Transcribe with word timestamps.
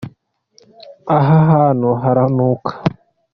ahahantu 1.17 1.89
haranuka. 2.01 2.71